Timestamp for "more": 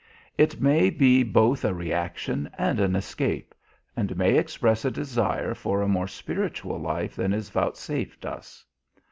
5.87-6.07